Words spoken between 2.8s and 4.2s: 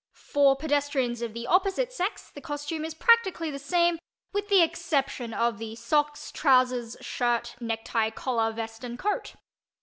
is practically the same